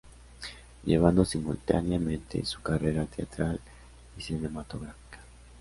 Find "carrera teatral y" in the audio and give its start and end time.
2.63-4.21